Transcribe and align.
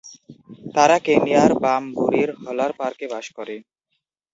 তারা 0.75 0.97
কেনিয়ার 1.05 1.51
বামবুরির 1.63 2.29
হলার 2.41 2.71
পার্কে 2.79 3.05
বাস 3.13 3.25
করে। 3.37 3.55